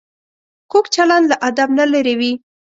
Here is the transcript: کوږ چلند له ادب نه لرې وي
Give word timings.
کوږ 0.71 0.85
چلند 0.95 1.25
له 1.31 1.35
ادب 1.47 1.69
نه 1.79 1.85
لرې 1.93 2.15
وي 2.19 2.31